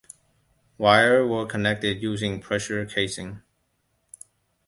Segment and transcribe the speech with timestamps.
[0.79, 3.43] Wires were connected using pressure casing.